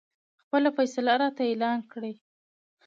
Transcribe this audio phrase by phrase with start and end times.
[0.41, 2.13] خپله فیصله راته اعلان کړي.